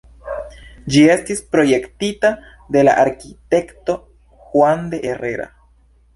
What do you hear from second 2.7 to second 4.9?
de la arkitekto Juan